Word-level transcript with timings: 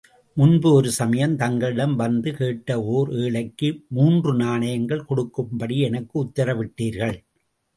முன்பு 0.37 0.73
ஒரு 0.73 0.91
சமயம், 0.91 1.35
தங்களிடம் 1.35 1.93
வந்து 1.95 2.29
கேட்ட 2.33 2.77
ஓர் 2.95 3.09
ஏழைக்கு, 3.15 3.69
மூன்று 3.89 4.33
நாணயங்கள் 4.35 5.05
கொடுக்கும்படி 5.05 5.77
எனக்கு 5.89 6.15
உத்தரவிட்டீர்கள். 6.23 7.17